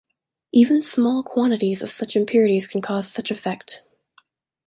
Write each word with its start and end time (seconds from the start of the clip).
Even 0.51 0.81
small 0.81 1.21
quantities 1.21 1.83
of 1.83 1.91
such 1.91 2.15
impurities 2.15 2.65
can 2.65 2.81
cause 2.81 3.07
such 3.07 3.29
effect. 3.29 3.83